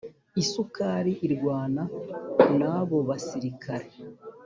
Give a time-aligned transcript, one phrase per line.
[0.41, 1.81] Isukari irwana
[2.57, 3.89] nabobasirikare